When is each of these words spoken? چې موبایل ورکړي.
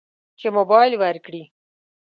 چې 0.39 0.47
موبایل 0.57 0.93
ورکړي. 1.01 1.43